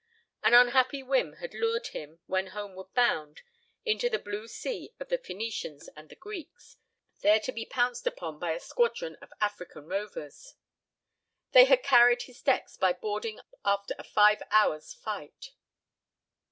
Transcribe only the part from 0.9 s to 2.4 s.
whim had lured him,